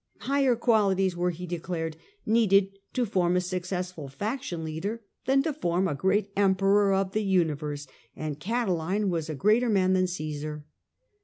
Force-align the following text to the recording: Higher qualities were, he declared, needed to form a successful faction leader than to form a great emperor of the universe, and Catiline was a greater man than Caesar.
Higher 0.21 0.55
qualities 0.55 1.15
were, 1.15 1.29
he 1.29 1.45
declared, 1.45 1.95
needed 2.25 2.69
to 2.93 3.05
form 3.05 3.35
a 3.35 3.39
successful 3.39 4.07
faction 4.07 4.63
leader 4.63 5.03
than 5.27 5.43
to 5.43 5.53
form 5.53 5.87
a 5.87 5.93
great 5.93 6.31
emperor 6.35 6.91
of 6.91 7.11
the 7.11 7.21
universe, 7.23 7.85
and 8.15 8.39
Catiline 8.39 9.11
was 9.11 9.29
a 9.29 9.35
greater 9.35 9.69
man 9.69 9.93
than 9.93 10.07
Caesar. 10.07 10.65